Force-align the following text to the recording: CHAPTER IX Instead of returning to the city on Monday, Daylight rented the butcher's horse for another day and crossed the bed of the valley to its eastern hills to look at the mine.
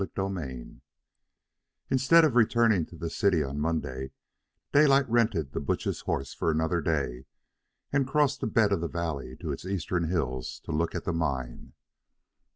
CHAPTER 0.03 0.39
IX 0.49 0.81
Instead 1.91 2.25
of 2.25 2.35
returning 2.35 2.87
to 2.87 2.95
the 2.95 3.07
city 3.11 3.43
on 3.43 3.59
Monday, 3.59 4.09
Daylight 4.71 5.07
rented 5.07 5.51
the 5.51 5.59
butcher's 5.59 5.99
horse 6.01 6.33
for 6.33 6.49
another 6.49 6.81
day 6.81 7.25
and 7.93 8.07
crossed 8.07 8.41
the 8.41 8.47
bed 8.47 8.71
of 8.71 8.81
the 8.81 8.87
valley 8.87 9.37
to 9.41 9.51
its 9.51 9.63
eastern 9.63 10.05
hills 10.09 10.59
to 10.61 10.71
look 10.71 10.95
at 10.95 11.03
the 11.03 11.13
mine. 11.13 11.73